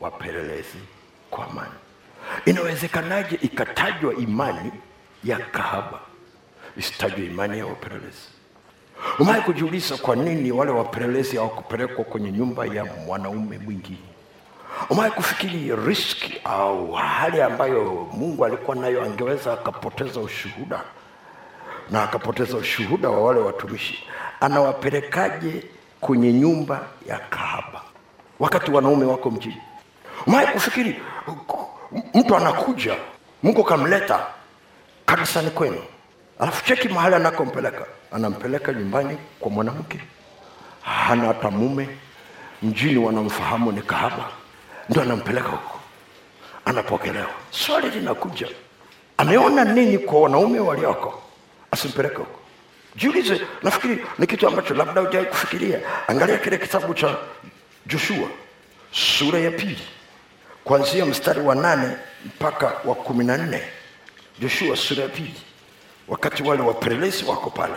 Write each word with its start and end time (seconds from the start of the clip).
wapelelezi 0.00 0.78
kwa 1.30 1.46
amani. 1.46 1.72
Inawezekanaje 2.44 3.38
ikatajwa 3.42 4.14
imani 4.14 4.72
ya 5.24 5.38
kahaba 5.38 6.00
isitajwe 6.76 7.26
imani 7.26 7.58
ya 7.58 7.66
wapelelezi? 7.66 8.28
Umaye 9.18 9.40
kujiuliza 9.42 9.96
kwa 9.96 10.16
nini 10.16 10.52
wale 10.52 10.70
wapelelezi 10.70 11.36
hawakupelekwa 11.36 12.04
kwenye 12.04 12.32
nyumba 12.32 12.66
ya 12.66 12.84
mwanaume 12.84 13.58
mwingine? 13.58 13.98
Umaye 14.90 15.10
kufikiri 15.10 15.76
riski 15.86 16.40
au 16.44 16.92
hali 16.92 17.42
ambayo 17.42 18.08
Mungu 18.12 18.44
alikuwa 18.44 18.76
nayo, 18.76 19.02
angeweza 19.04 19.52
akapoteza 19.52 20.20
ushuhuda 20.20 20.80
na 21.90 22.02
akapoteza 22.02 22.56
ushuhuda 22.56 23.08
wa 23.10 23.22
wale 23.24 23.40
watumishi? 23.40 24.04
Anawapelekaje 24.40 25.64
kwenye 26.00 26.32
nyumba 26.32 26.86
ya 27.08 27.18
kahaba 27.18 27.82
wakati 28.38 28.70
wanaume 28.70 29.04
wako 29.04 29.30
mjini? 29.30 29.62
Umewahi 30.28 30.46
kufikiri 30.52 31.00
mtu 32.14 32.36
anakuja, 32.36 32.96
Mungu 33.42 33.64
kamleta 33.64 34.26
kanisani 35.06 35.50
kwenu, 35.50 35.82
alafu 36.38 36.64
cheki 36.64 36.88
mahali 36.88 37.14
anakompeleka, 37.14 37.86
anampeleka 38.12 38.72
nyumbani 38.72 39.18
kwa 39.40 39.50
mwanamke, 39.50 40.00
hana 40.82 41.24
hata 41.26 41.50
mume, 41.50 41.88
mjini 42.62 42.98
wanamfahamu 42.98 43.72
ni 43.72 43.82
kahaba, 43.82 44.24
ndo 44.88 45.02
anampeleka 45.02 45.48
huko, 45.48 45.80
anapokelewa. 46.64 47.30
Swali 47.50 47.90
linakuja, 47.90 48.48
ameona 49.16 49.64
nini 49.64 49.98
kwa 49.98 50.20
wanaume 50.20 50.60
walioko? 50.60 51.22
Asimpeleke 51.70 52.16
huko? 52.16 52.38
Jiulize, 52.96 53.40
nafikiri 53.62 54.04
ni 54.18 54.26
kitu 54.26 54.48
ambacho 54.48 54.74
labda 54.74 55.00
hujawahi 55.00 55.30
kufikiria. 55.30 55.80
Angalia 56.08 56.38
kile 56.38 56.58
kitabu 56.58 56.94
cha 56.94 57.16
Joshua 57.86 58.28
sura 58.92 59.38
ya 59.38 59.50
pili 59.50 59.78
kuanzia 60.68 61.06
mstari 61.06 61.40
wa 61.40 61.54
nane 61.54 61.96
mpaka 62.26 62.66
wa 62.84 62.94
kumi 62.94 63.24
na 63.24 63.36
nne 63.38 63.60
Joshua 64.40 64.76
sura 64.76 65.02
ya 65.02 65.08
pili, 65.08 65.34
wakati 66.08 66.42
wale 66.42 66.62
wapelelezi 66.62 67.24
wako 67.24 67.50
pale. 67.50 67.74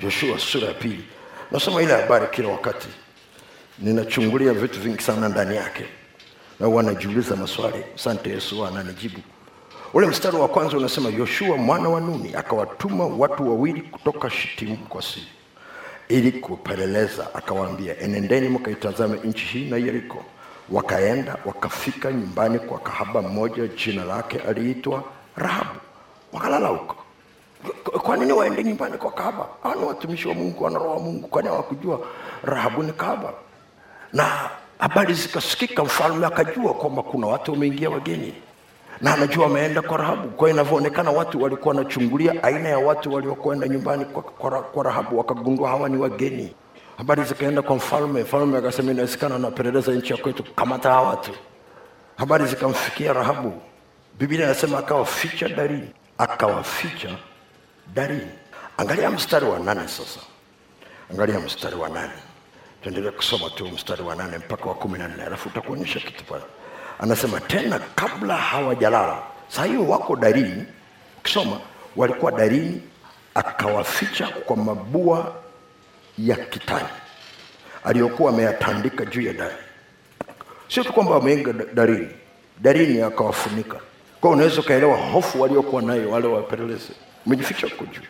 Joshua 0.00 0.38
sura 0.38 0.68
ya 0.68 0.74
pili, 0.74 1.04
nasoma 1.52 1.82
ile 1.82 1.92
habari 1.92 2.26
kila 2.30 2.48
wakati, 2.48 2.88
ninachungulia 3.78 4.52
vitu 4.52 4.80
vingi 4.80 5.02
sana 5.02 5.28
ndani 5.28 5.56
yake 5.56 5.84
na 6.60 6.66
huwa 6.66 6.82
najiuliza 6.82 7.36
maswali. 7.36 7.84
Asante 7.94 8.30
Yesu, 8.30 8.66
ananijibu. 8.66 9.18
Ule 9.94 10.06
mstari 10.06 10.36
wa 10.36 10.48
kwanza 10.48 10.76
unasema, 10.76 11.08
Yoshua 11.10 11.56
mwana 11.56 11.88
wa 11.88 12.00
Nuni 12.00 12.34
akawatuma 12.34 13.06
watu 13.06 13.48
wawili 13.48 13.80
kutoka 13.82 14.30
Shitimu 14.30 14.76
kwa 14.76 15.02
siri 15.02 15.26
ili 16.08 16.32
kupeleleza, 16.32 17.34
akawaambia, 17.34 17.98
enendeni 18.00 18.48
mkaitazame 18.48 19.18
nchi 19.24 19.44
hii 19.44 19.70
na 19.70 19.76
Yeriko. 19.76 20.24
Wakaenda 20.70 21.36
wakafika 21.44 22.12
nyumbani 22.12 22.58
kwa 22.58 22.78
kahaba 22.78 23.22
mmoja, 23.22 23.66
jina 23.66 24.04
lake 24.04 24.38
aliitwa 24.48 25.02
Rahabu, 25.36 25.80
wakalala 26.32 26.68
huko. 26.68 26.96
Kwa 28.02 28.16
nini 28.16 28.32
waende 28.32 28.64
nyumbani 28.64 28.98
kwa 28.98 29.12
kahaba? 29.12 29.46
Hawa 29.62 29.74
ni 29.74 29.84
watumishi 29.84 30.28
wa 30.28 30.34
Mungu, 30.34 30.64
wana 30.64 30.78
roho 30.78 30.90
wa 30.90 30.98
Mungu, 31.00 31.28
kwani 31.28 31.48
hawakujua 31.48 32.00
Rahabu 32.44 32.82
ni 32.82 32.92
kahaba? 32.92 33.32
Na 34.12 34.50
habari 34.78 35.14
zikasikika, 35.14 35.84
mfalme 35.84 36.26
akajua 36.26 36.74
kwamba 36.74 37.02
kuna 37.02 37.26
watu 37.26 37.52
wameingia 37.52 37.90
wageni, 37.90 38.34
na 39.00 39.14
anajua 39.14 39.44
wameenda 39.44 39.82
kwa 39.82 39.96
Rahabu. 39.98 40.28
Kwa 40.28 40.50
inavyoonekana, 40.50 41.10
watu 41.10 41.42
walikuwa 41.42 41.74
wanachungulia 41.74 42.42
aina 42.42 42.68
ya 42.68 42.78
watu 42.78 43.14
waliokwenda 43.14 43.68
nyumbani 43.68 44.04
kwa, 44.04 44.22
kwa, 44.22 44.62
kwa 44.62 44.84
Rahabu, 44.84 45.18
wakagundua 45.18 45.68
hawa 45.68 45.88
ni 45.88 45.96
wageni. 45.96 46.54
Habari 46.98 47.24
zikaenda 47.24 47.62
kwa 47.62 47.76
mfalme, 47.76 48.22
mfalme 48.22 48.58
akasema, 48.58 48.92
inawezekana 48.92 49.34
wanapeleleza 49.34 49.92
nchi 49.92 50.12
ya 50.12 50.18
kwetu, 50.18 50.44
kamata 50.54 50.90
hawa 50.90 51.08
watu. 51.08 51.30
Habari 52.16 52.46
zikamfikia 52.46 53.12
Rahabu, 53.12 53.62
Biblia 54.18 54.44
inasema 54.44 54.78
akawaficha 54.78 55.48
darini, 55.48 55.88
akawaficha 56.18 57.08
darini. 57.94 58.30
Angalia 58.76 59.10
mstari 59.10 59.46
wa 59.46 59.58
nane 59.58 59.88
sasa, 59.88 60.20
angalia 61.10 61.40
mstari 61.40 61.76
wa 61.76 61.88
nane 61.88 62.12
tuendelee 62.82 63.10
kusoma 63.10 63.50
tu 63.50 63.68
mstari 63.68 64.02
wa 64.02 64.14
nane 64.16 64.38
mpaka 64.38 64.64
wa 64.64 64.74
kumi 64.74 64.98
na 64.98 65.08
nne 65.08 65.22
alafu 65.22 65.48
utakuonyesha 65.48 66.00
kitu 66.00 66.24
pale. 66.24 66.42
Anasema 66.98 67.40
tena, 67.40 67.80
kabla 67.94 68.36
hawajalala, 68.36 69.22
saa 69.48 69.66
wako 69.88 70.16
darini. 70.16 70.64
Ukisoma 71.18 71.60
walikuwa 71.96 72.32
darini, 72.32 72.82
akawaficha 73.34 74.26
kwa 74.28 74.56
mabua 74.56 75.34
ya 76.18 76.36
kitani 76.36 76.88
aliyokuwa 77.84 78.30
ameyatandika 78.32 79.04
juu 79.04 79.20
ya 79.20 79.32
dari. 79.32 79.54
Sio 80.68 80.84
tu 80.84 80.92
kwamba 80.92 81.12
wameinga 81.12 81.52
darini, 81.74 82.08
darini 82.62 83.02
akawafunika. 83.02 83.76
Kwa 84.20 84.30
unaweza 84.30 84.60
ukaelewa 84.60 84.96
hofu 84.96 85.40
waliokuwa 85.40 85.82
nayo 85.82 86.10
wale 86.10 86.26
wapelelezi, 86.28 86.88
umejificha 87.26 87.66
huko 87.66 87.84
juu. 87.84 88.00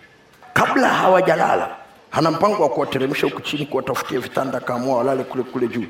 Kabla 0.53 0.89
hawajalala, 0.89 1.77
hana 2.11 2.31
mpango 2.31 2.63
wa 2.63 2.69
kuwateremsha 2.69 3.27
huku 3.27 3.41
chini, 3.41 3.67
kuwatafutia 3.67 4.21
vitanda, 4.21 4.59
akaamua 4.59 4.99
walale 4.99 5.25
kule 5.25 5.43
kule 5.45 5.69
juu, 5.69 5.85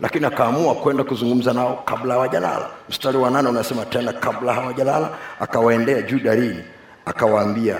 lakini 0.00 0.26
akaamua 0.26 0.74
kwenda 0.74 1.04
kuzungumza 1.04 1.52
nao 1.52 1.82
kabla 1.84 2.14
hawajalala. 2.14 2.70
Mstari 2.88 3.16
wa 3.18 3.30
nane 3.30 3.48
unasema 3.48 3.84
tena, 3.84 4.12
kabla 4.12 4.54
hawajalala 4.54 5.10
akawaendea 5.40 6.02
juu 6.02 6.18
darini, 6.18 6.64
akawaambia 7.04 7.76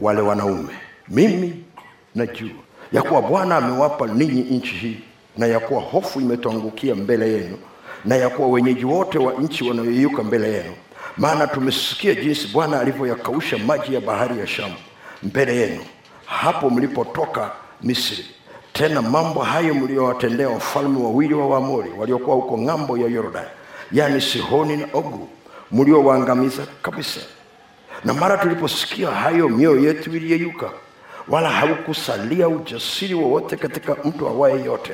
wale 0.00 0.20
wanaume, 0.20 0.74
mimi 1.08 1.64
najua 2.14 2.50
ya 2.92 3.02
kuwa 3.02 3.22
Bwana 3.22 3.56
amewapa 3.56 4.06
ninyi 4.06 4.40
nchi 4.42 4.74
hii, 4.74 4.96
na 5.36 5.46
ya 5.46 5.60
kuwa 5.60 5.80
hofu 5.80 6.20
imetuangukia 6.20 6.94
mbele 6.94 7.32
yenu, 7.32 7.58
na 8.04 8.16
ya 8.16 8.28
kuwa 8.30 8.48
wenyeji 8.48 8.84
wote 8.84 9.18
wa 9.18 9.32
nchi 9.32 9.64
wanayoyuka 9.68 10.22
mbele 10.22 10.52
yenu. 10.52 10.72
Maana 11.16 11.46
tumesikia 11.46 12.14
jinsi 12.14 12.48
Bwana 12.48 12.80
alivyoyakausha 12.80 13.58
maji 13.58 13.94
ya 13.94 14.00
bahari 14.00 14.38
ya 14.38 14.46
Shamu 14.46 14.74
mbele 15.22 15.56
yenu 15.56 15.80
hapo 16.26 16.70
mlipotoka 16.70 17.50
Misri. 17.82 18.24
Tena 18.72 19.02
mambo 19.02 19.40
hayo 19.40 19.74
mliyowatendea 19.74 20.48
wafalme 20.48 20.98
wawili 21.04 21.34
wa 21.34 21.46
Waamori 21.46 21.90
waliokuwa 21.98 22.36
huko 22.36 22.58
ng'ambo 22.58 22.98
ya 22.98 23.08
Yordani, 23.08 23.48
yaani 23.92 24.20
Sihoni 24.20 24.76
na 24.76 24.86
Ogu, 24.92 25.28
mliowaangamiza 25.72 26.62
kabisa. 26.82 27.20
Na 28.04 28.14
mara 28.14 28.36
tuliposikia 28.38 29.10
hayo, 29.10 29.48
mioyo 29.48 29.80
yetu 29.88 30.16
iliyeyuka, 30.16 30.70
wala 31.28 31.50
haukusalia 31.50 32.48
ujasiri 32.48 33.14
wowote 33.14 33.56
katika 33.56 33.94
mtu 34.04 34.28
awaye 34.28 34.64
yote 34.64 34.92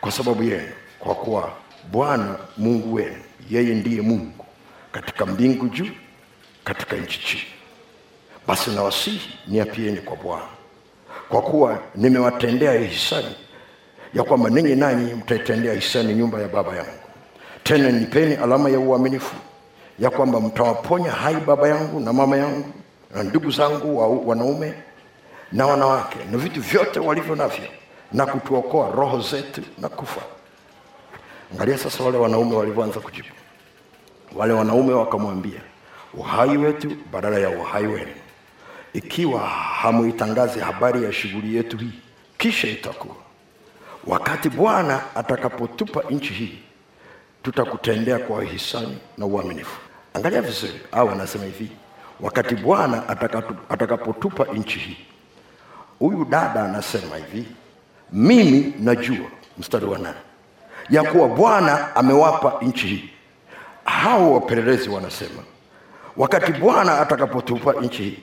kwa 0.00 0.12
sababu 0.12 0.42
yenu, 0.42 0.68
kwa 0.98 1.14
kuwa 1.14 1.52
Bwana 1.90 2.36
Mungu 2.56 2.94
wenu 2.94 3.16
yeye 3.50 3.74
ndiye 3.74 4.02
Mungu 4.02 4.44
katika 4.92 5.26
mbingu 5.26 5.68
juu, 5.68 5.90
katika 6.64 6.96
nchi 6.96 7.20
chini. 7.20 7.42
Basi 8.46 8.70
nawasihi 8.70 9.20
niapieni 9.46 9.96
kwa 9.96 10.16
Bwana, 10.16 10.46
kwa 11.28 11.42
kuwa 11.42 11.78
nimewatendea 11.94 12.72
hisani 12.72 13.34
ya 14.14 14.22
kwamba 14.22 14.50
ninyi 14.50 14.76
nanyi 14.76 15.14
mtaitendea 15.14 15.74
hisani 15.74 16.14
nyumba 16.14 16.40
ya 16.40 16.48
baba 16.48 16.76
yangu. 16.76 16.90
Tena 17.62 17.90
nipeni 17.90 18.34
alama 18.34 18.70
ya 18.70 18.78
uaminifu 18.78 19.36
ya 19.98 20.10
kwamba 20.10 20.40
mtawaponya 20.40 21.10
hai 21.10 21.34
baba 21.36 21.68
yangu 21.68 22.00
na 22.00 22.12
mama 22.12 22.36
yangu 22.36 22.64
na 23.14 23.22
ndugu 23.22 23.50
zangu 23.50 23.98
wa 23.98 24.08
wanaume 24.08 24.74
na 25.52 25.66
wanawake 25.66 26.18
na 26.30 26.38
vitu 26.38 26.60
vyote 26.62 27.00
walivyo 27.00 27.36
navyo, 27.36 27.68
na 28.12 28.26
kutuokoa 28.26 28.90
roho 28.90 29.20
zetu 29.20 29.62
na 29.78 29.88
kufa. 29.88 30.20
Angalia 31.52 31.78
sasa 31.78 32.04
wale 32.04 32.18
wanaume 32.18 32.56
walivyoanza 32.56 33.00
kujibu. 33.00 33.28
Wale 34.36 34.52
wanaume 34.52 34.92
wakamwambia, 34.92 35.60
uhai 36.14 36.56
wetu 36.56 36.96
badala 37.12 37.38
ya 37.38 37.50
uhai 37.50 37.86
wenu, 37.86 38.14
ikiwa 38.92 39.40
hamuitangazi 39.48 40.60
habari 40.60 41.04
ya 41.04 41.12
shughuli 41.12 41.56
yetu 41.56 41.76
hii, 41.78 41.92
kisha 42.38 42.68
itakuwa 42.68 43.14
wakati 44.06 44.48
Bwana 44.50 45.02
atakapotupa 45.14 46.02
nchi 46.10 46.32
hii, 46.32 46.58
tutakutendea 47.42 48.18
kwa 48.18 48.44
hisani 48.44 48.98
na 49.18 49.26
uaminifu. 49.26 49.80
Angalia 50.14 50.42
vizuri, 50.42 50.80
au 50.92 51.10
anasema 51.10 51.44
hivi, 51.44 51.70
wakati 52.20 52.54
Bwana 52.54 53.08
atakapotupa 53.68 54.44
nchi 54.44 54.78
hii. 54.78 54.96
Huyu 55.98 56.24
dada 56.24 56.62
anasema 56.64 57.16
hivi, 57.16 57.46
mimi 58.12 58.74
najua, 58.78 59.26
mstari 59.58 59.86
wa 59.86 59.98
nane, 59.98 60.16
ya 60.90 61.02
kuwa 61.02 61.28
Bwana 61.28 61.96
amewapa 61.96 62.52
nchi 62.62 62.86
hii. 62.86 63.10
Hao 63.84 64.32
wapelelezi 64.34 64.88
wanasema 64.88 65.42
wakati 66.16 66.52
Bwana 66.52 67.00
atakapotupa 67.00 67.72
nchi 67.72 68.02
hii. 68.02 68.18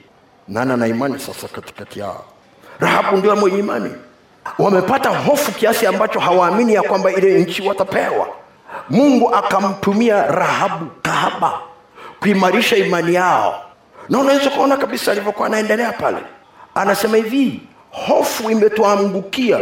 Nani 0.48 0.72
ana 0.72 0.86
imani 0.86 1.18
sasa 1.18 1.48
katikati 1.48 2.00
yao? 2.00 2.24
Rahabu 2.80 3.16
ndio 3.16 3.36
mwenye 3.36 3.58
imani. 3.58 3.94
Wamepata 4.58 5.08
hofu 5.18 5.52
kiasi 5.52 5.86
ambacho 5.86 6.20
hawaamini 6.20 6.74
ya 6.74 6.82
kwamba 6.82 7.12
ile 7.12 7.40
nchi 7.40 7.62
watapewa. 7.68 8.28
Mungu 8.90 9.34
akamtumia 9.34 10.26
Rahabu 10.26 10.86
kahaba 11.02 11.52
kuimarisha 12.20 12.76
imani 12.76 13.14
yao, 13.14 13.62
na 14.08 14.18
unaweza 14.18 14.50
kuona 14.50 14.76
kabisa 14.76 15.12
alivyokuwa 15.12 15.46
anaendelea 15.46 15.92
pale. 15.92 16.18
Anasema 16.76 17.16
hivi, 17.16 17.60
hofu 17.90 18.50
imetuangukia. 18.50 19.58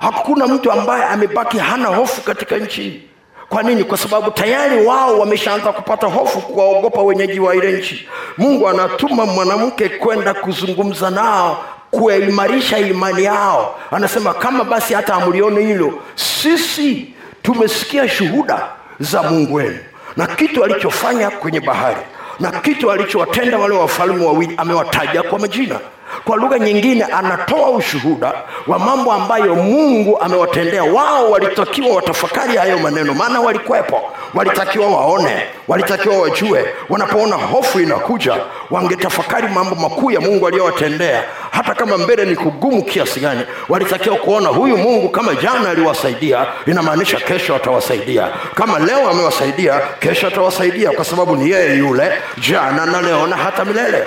Hakuna 0.00 0.46
mtu 0.46 0.72
ambaye 0.72 1.04
amebaki 1.04 1.58
hana 1.58 1.88
hofu 1.88 2.20
katika 2.20 2.56
nchi. 2.56 3.02
Kwa 3.48 3.62
nini? 3.62 3.84
Kwa 3.84 3.98
sababu 3.98 4.30
tayari 4.30 4.86
wao 4.86 5.18
wameshaanza 5.18 5.72
kupata 5.72 6.06
hofu 6.06 6.40
kuwaogopa 6.40 7.02
wenyeji 7.02 7.40
wa 7.40 7.56
ile 7.56 7.72
nchi. 7.72 8.08
Mungu 8.38 8.68
anatuma 8.68 9.26
mwanamke 9.26 9.88
kwenda 9.88 10.34
kuzungumza 10.34 11.10
nao 11.10 11.64
kuimarisha 11.90 12.78
imani 12.78 13.24
yao. 13.24 13.78
Anasema 13.90 14.34
kama 14.34 14.64
basi 14.64 14.94
hata 14.94 15.14
amlione 15.14 15.60
hilo 15.60 15.92
sisi 16.14 17.06
tumesikia 17.42 18.08
shuhuda 18.08 18.66
za 19.00 19.22
mungu 19.22 19.54
wenu 19.54 19.78
na 20.16 20.26
kitu 20.26 20.64
alichofanya 20.64 21.30
kwenye 21.30 21.60
bahari 21.60 22.00
na 22.40 22.50
kitu 22.50 22.90
alichowatenda 22.92 23.58
wale 23.58 23.74
wafalme 23.74 24.24
wawili 24.24 24.54
amewataja 24.56 25.22
kwa 25.22 25.38
majina 25.38 25.80
kwa 26.24 26.36
lugha 26.36 26.58
nyingine 26.58 27.04
anatoa 27.04 27.70
ushuhuda 27.70 28.32
wa 28.66 28.78
mambo 28.78 29.12
ambayo 29.12 29.54
mungu 29.54 30.20
amewatendea. 30.20 30.84
Wao 30.84 31.30
walitakiwa 31.30 31.96
watafakari 31.96 32.56
hayo 32.56 32.78
maneno. 32.78 33.14
Maana 33.14 33.40
walikuwepo 33.40 34.02
walitakiwa 34.34 34.86
waone 34.86 35.42
walitakiwa 35.68 36.18
wajue. 36.18 36.64
Wanapoona 36.88 37.36
hofu 37.36 37.80
inakuja 37.80 38.36
wangetafakari 38.70 39.48
mambo 39.48 39.74
makuu 39.74 40.10
ya 40.10 40.20
mungu 40.20 40.46
aliyowatendea. 40.46 41.24
Hata 41.50 41.74
kama 41.74 41.98
mbele 41.98 42.24
ni 42.24 42.36
kugumu 42.36 42.82
kiasi 42.84 43.20
gani 43.20 43.40
walitakiwa 43.68 44.16
kuona 44.16 44.48
huyu 44.48 44.76
mungu 44.76 45.08
kama 45.08 45.34
jana 45.34 45.70
aliwasaidia. 45.70 46.46
Inamaanisha 46.66 47.16
kesho 47.16 47.56
atawasaidia. 47.56 48.28
Kama 48.54 48.78
leo 48.78 49.10
amewasaidia 49.10 49.80
kesho 50.00 50.26
atawasaidia 50.26 50.90
kwa 50.90 51.04
sababu 51.04 51.36
ni 51.36 51.50
yeye 51.50 51.76
yule 51.76 52.12
jana 52.50 52.86
na 52.86 53.02
leo 53.02 53.26
na 53.26 53.36
hata 53.36 53.64
milele 53.64 54.04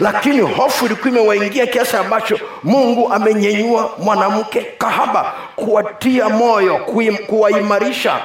lakini 0.00 0.40
hofu 0.40 0.86
ilikuwa 0.86 1.08
imewaingia 1.10 1.66
kiasi 1.66 1.96
ambacho 1.96 2.38
mungu 2.62 3.12
amenyenyua 3.12 3.90
mwanamke 3.98 4.60
kahaba 4.78 5.32
kuwatia 5.56 6.28
moyo 6.28 6.78
kuwaimarisha. 7.26 8.18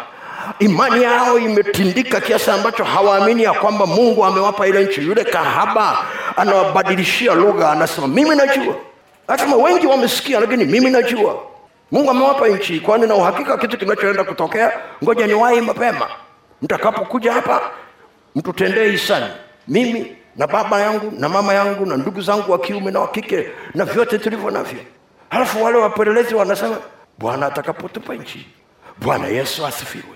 Imani 0.60 1.04
yao 1.04 1.40
imetindika 1.40 2.22
kiasi 2.22 2.52
ambacho 2.52 2.84
hawaamini 2.84 3.44
ya 3.44 3.54
kwamba 3.54 3.86
mungu 3.86 4.26
amewapa 4.26 4.68
ile 4.68 4.84
nchi. 4.84 5.02
Yule 5.08 5.24
kahaba 5.24 5.98
anawabadilishia 6.38 7.34
lugha 7.34 7.72
anasema 7.72 8.08
mimi 8.08 8.36
najua. 8.36 8.76
Anasema 9.28 9.56
wengi 9.56 9.88
wamesikia 9.88 10.40
lakini 10.40 10.66
mimi 10.66 10.90
najua. 10.90 11.36
Mungu 11.92 12.12
amewapa 12.12 12.48
nchi 12.48 12.80
kwani 12.80 13.08
na 13.08 13.16
uhakika 13.16 13.58
kitu 13.58 13.78
kinachoenda 13.78 14.24
kutokea 14.24 14.72
ngoja 15.04 15.28
niwahi 15.28 15.62
mapema. 15.62 16.08
Mtakapokuja 16.62 17.34
hapa 17.34 17.62
mtutendee 18.36 18.90
hisani. 18.90 19.26
Mimi 19.68 20.16
na 20.36 20.48
baba 20.48 20.80
yangu 20.82 21.12
na 21.20 21.30
mama 21.30 21.54
yangu 21.54 21.86
na 21.86 21.98
ndugu 21.98 22.22
zangu 22.22 22.52
wa 22.52 22.60
kiume 22.60 22.92
na 22.92 23.00
wa 23.00 23.08
kike 23.08 23.50
na 23.76 23.86
vyote 23.86 24.20
tulivyo 24.20 24.52
navyo. 24.52 24.80
Halafu 25.30 25.64
wale 25.64 25.78
wapelelezi 25.78 26.36
wanasema 26.36 26.78
bwana 27.20 27.46
atakapotupa 27.46 28.16
nchi 28.16 28.48
bwana 29.02 29.28
yesu 29.28 29.66
asifiwe. 29.66 30.16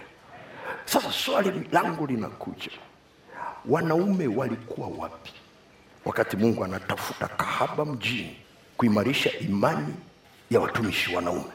Sasa 0.86 1.12
swali 1.12 1.68
langu 1.72 2.08
linakuja. 2.08 2.72
Wanaume 3.66 4.28
walikuwa 4.28 4.88
wapi 4.98 5.34
wakati 6.06 6.38
mungu 6.38 6.64
anatafuta 6.66 7.28
kahaba 7.28 7.86
mjini 7.86 8.38
kuimarisha 8.78 9.30
imani 9.40 9.94
ya 10.52 10.60
watumishi 10.60 11.16
wanaume? 11.16 11.52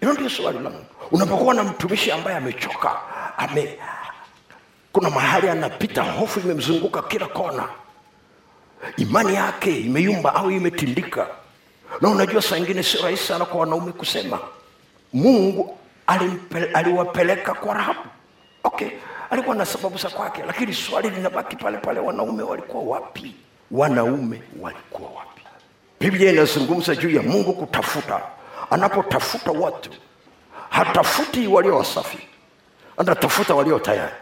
Hilo 0.00 0.12
ndio 0.12 0.30
swali 0.30 0.58
langu. 0.58 0.84
Unapokuwa 1.10 1.54
na 1.54 1.64
mtumishi 1.64 2.10
ambaye 2.12 2.36
amechoka 2.36 2.96
ame 3.38 3.78
kuna 4.92 5.10
mahali 5.10 5.48
anapita 5.48 6.02
hofu 6.02 6.40
imemzunguka 6.40 7.02
kila 7.02 7.26
kona 7.26 7.68
imani 8.96 9.34
yake 9.34 9.80
imeyumba 9.80 10.34
au 10.34 10.50
imetindika? 10.50 11.26
Na 12.00 12.08
unajua 12.08 12.42
saa 12.42 12.56
ingine 12.56 12.82
sio 12.82 13.02
rahisi 13.02 13.24
sana 13.26 13.44
kwa 13.44 13.60
wanaume 13.60 13.92
kusema 13.92 14.38
mungu 15.12 15.78
aliwapeleka 16.74 17.54
kwa 17.54 17.74
rahabu. 17.74 18.00
Okay 18.64 18.88
alikuwa 19.30 19.56
na 19.56 19.64
sababu 19.66 19.98
za 19.98 20.08
kwake 20.10 20.42
lakini 20.46 20.74
swali 20.74 21.10
linabaki 21.10 21.56
pale 21.56 21.78
pale 21.78 22.00
wanaume 22.00 22.42
walikuwa 22.42 22.82
wapi? 22.98 23.34
Wanaume 23.70 24.42
walikuwa 24.60 25.10
wapi? 25.10 25.42
Biblia 26.00 26.32
inazungumza 26.32 26.96
juu 26.96 27.10
ya 27.10 27.22
mungu 27.22 27.52
kutafuta. 27.52 28.22
Anapotafuta 28.70 29.50
watu 29.50 29.90
hatafuti 30.70 31.46
walio 31.46 31.76
wasafi 31.76 32.18
anatafuta 32.96 33.54
walio 33.54 33.78
tayari. 33.78 34.12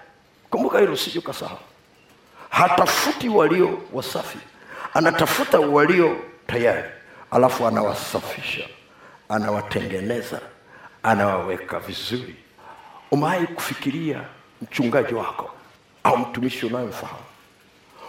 Kumbuka 0.51 0.79
hilo 0.79 0.97
sije 0.97 1.19
ukasahau 1.19 1.59
hatafuti 2.51 3.29
walio 3.29 3.83
wasafi. 3.93 4.39
Anatafuta 4.95 5.61
walio 5.61 6.17
tayari. 6.47 6.89
Alafu 7.31 7.67
anawasafisha. 7.67 8.69
Anawatengeneza. 9.29 10.41
Anawaweka 11.03 11.81
vizuri. 11.81 12.37
Umewahi 13.11 13.47
kufikiria 13.47 14.23
mchungaji 14.63 15.15
wako 15.15 15.51
au 16.05 16.19
mtumishi 16.19 16.67
unayemfahamu? 16.67 17.21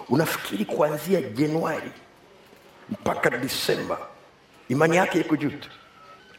Unafikiri 0.09 0.65
kuanzia 0.65 1.21
januari 1.21 1.91
mpaka 2.89 3.29
disemba 3.29 3.97
imani 4.69 4.95
yake 4.97 5.19
iko 5.19 5.35
juu 5.35 5.49
tu? 5.49 5.69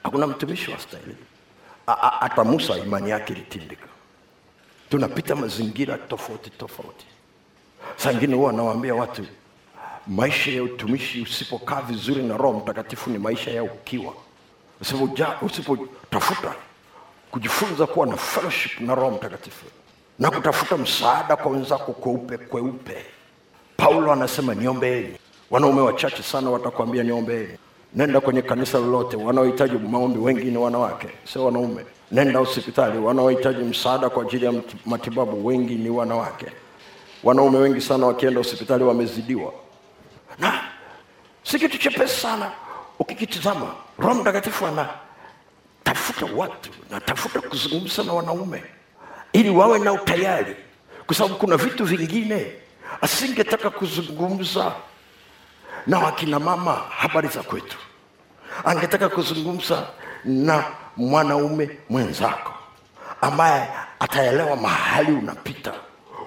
Hakuna 0.03 0.27
mtumishi 0.27 0.71
wa 0.71 0.79
stahili 0.79 1.17
hata 2.21 2.45
musa 2.45 2.77
imani 2.79 3.11
yake 3.11 3.33
ilitindika. 3.33 3.87
Tunapita 4.91 5.35
mazingira 5.37 5.99
tofauti 5.99 6.51
tofauti 6.51 7.07
saa 7.99 8.13
ingine 8.13 8.35
huwa 8.35 8.51
anawaambia 8.51 8.95
watu 8.95 9.23
maisha 10.07 10.51
ya 10.51 10.63
utumishi 10.63 11.23
usipokaa 11.23 11.81
vizuri 11.83 12.23
na 12.23 12.37
roho 12.37 12.59
mtakatifu 12.59 13.11
ni 13.11 13.19
maisha 13.19 13.51
ya 13.51 13.63
ukiwa. 13.63 14.13
Usipotafuta 15.43 16.55
kujifunza 17.31 17.87
kuwa 17.87 18.07
na 18.07 18.17
fellowship 18.17 18.81
na 18.81 18.95
roho 18.95 19.11
mtakatifu 19.11 19.65
na 20.19 20.31
kutafuta 20.31 20.77
msaada 20.77 21.37
kwa 21.37 21.53
wenzako 21.53 21.93
kweupe 21.93 22.39
kweupe. 22.39 22.97
Paulo 23.77 24.13
anasema 24.13 24.55
niombeeni 24.55 25.15
wanaume 25.51 25.81
wachache 25.81 26.23
sana 26.23 26.51
watakwambia 26.51 27.03
niombeeni 27.03 27.59
nenda 27.95 28.21
kwenye 28.21 28.43
kanisa 28.43 28.79
lolote 28.79 29.17
wanaohitaji 29.17 29.79
maombi 29.79 30.19
wengi 30.19 30.45
ni 30.51 30.57
wanawake 30.57 31.09
sio 31.33 31.45
wanaume. 31.45 31.85
Nenda 32.13 32.39
hospitali 32.39 32.99
wanaohitaji 32.99 33.63
msaada 33.65 34.11
kwa 34.11 34.23
ajili 34.23 34.45
ya 34.45 34.53
matibabu 34.87 35.47
wengi 35.47 35.75
ni 35.75 35.91
wanawake 35.91 36.47
wanaume 37.25 37.59
wengi 37.59 37.81
sana 37.81 38.07
wakienda 38.07 38.39
hospitali 38.41 38.85
wamezidiwa. 38.85 39.53
Na 40.39 40.61
si 41.43 41.59
kitu 41.59 41.79
chepesi 41.79 42.21
sana. 42.21 42.51
Ukikitizama 42.99 43.75
roho 43.99 44.15
mtakatifu 44.15 44.67
anatafuta 44.67 46.27
watu 46.37 46.71
natafuta 46.91 47.41
kuzungumza 47.41 48.03
na 48.05 48.13
wanaume 48.13 48.65
ili 49.33 49.51
wawe 49.51 49.79
na 49.79 49.93
utayari. 49.93 50.57
Kwa 51.07 51.15
sababu 51.17 51.35
kuna 51.35 51.57
vitu 51.57 51.85
vingine 51.85 52.53
asingetaka 53.01 53.71
kuzungumza 53.71 54.73
na 55.87 55.99
wakina 55.99 56.39
mama 56.39 56.73
habari 56.73 57.29
za 57.29 57.43
kwetu. 57.43 57.79
Angetaka 58.65 59.09
kuzungumza 59.09 59.87
na 60.25 60.65
mwanaume 60.97 61.79
mwenzako 61.91 62.53
ambaye 63.21 63.69
ataelewa 64.01 64.57
mahali 64.57 65.13
unapita 65.13 65.73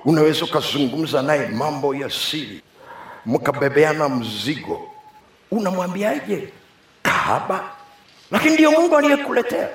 unaweza 0.06 0.46
ukazungumza 0.46 1.22
naye 1.22 1.48
mambo 1.48 1.96
ya 1.96 2.10
siri 2.10 2.62
mkabebeana 3.26 4.10
mzigo. 4.10 4.90
Unamwambiaje? 5.52 6.50
Kahaba. 7.04 7.64
Lakini 8.32 8.54
ndiyo 8.54 8.72
mungu 8.72 8.98
aliyekuletea. 8.98 9.70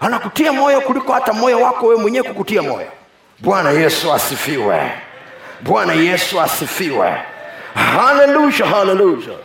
Anakutia 0.00 0.52
moyo 0.52 0.80
kuliko 0.80 1.12
hata 1.12 1.32
moyo 1.32 1.60
wako 1.60 1.86
wewe 1.86 2.00
mwenyewe 2.00 2.28
kukutia 2.28 2.62
moyo. 2.62 2.88
Bwana 3.38 3.70
yesu 3.70 4.12
asifiwe. 4.12 4.90
Bwana 5.60 5.92
yesu 5.92 6.40
asifiwe. 6.40 7.14
Haleluya 7.74 8.66
haleluya. 8.66 9.36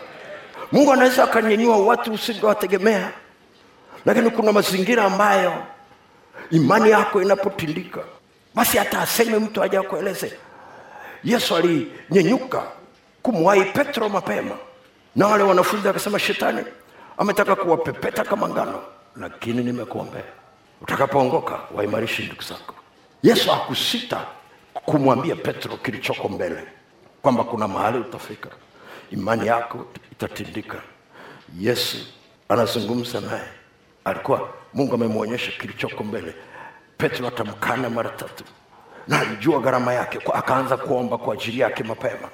Mungu 0.72 0.94
anaweza 0.94 1.24
akanyanyua 1.24 1.78
watu 1.78 2.14
usingewategemea. 2.14 3.12
Lakini 4.06 4.30
kuna 4.30 4.52
mazingira 4.52 5.04
ambayo 5.04 5.54
imani 6.52 6.90
yako 6.90 7.22
inapotindika 7.22 8.00
basi 8.56 8.78
hata 8.78 9.02
aseme 9.02 9.40
mtu 9.40 9.64
aja 9.64 9.80
akueleze. 9.80 10.34
Yesu 11.24 11.56
alinyenyuka 11.56 12.64
kumwahi 13.22 13.64
petro 13.66 14.10
mapema. 14.10 14.56
Na 15.16 15.28
wale 15.28 15.44
wanafunzi 15.44 15.88
akasema 15.90 16.20
shetani 16.20 16.64
ametaka 17.18 17.56
kuwapepeta 17.56 18.24
kama 18.24 18.50
ngano 18.50 18.84
lakini 19.16 19.64
nimekuombea. 19.64 20.24
Utakapoongoka 20.82 21.60
waimarishe 21.76 22.24
ndugu 22.24 22.42
zako. 22.42 22.76
Yesu 23.24 23.50
hakusita 23.52 24.26
kumwambia 24.74 25.36
petro 25.36 25.78
kilichoko 25.78 26.30
mbele 26.30 26.64
kwamba 27.22 27.44
kuna 27.44 27.68
mahali 27.68 27.98
utafika. 27.98 28.50
Imani 29.12 29.48
yako 29.48 29.86
itatindika. 30.12 30.78
Yesu 31.60 31.98
anazungumza 32.50 33.22
naye. 33.22 33.48
Alikuwa 34.06 34.50
mungu 34.74 34.96
amemwonyesha 34.96 35.52
kilichoko 35.52 36.04
mbele 36.04 36.34
petro 37.02 37.28
atamkana 37.28 37.90
mara 37.90 38.10
tatu. 38.10 38.44
Na 39.08 39.20
alijua 39.20 39.60
gharama 39.60 39.94
yake 39.94 40.20
akaanza 40.34 40.78
kuomba 40.78 41.18
kwa 41.18 41.34
ajili 41.34 41.60
yake 41.60 41.84
mapema 41.84 42.30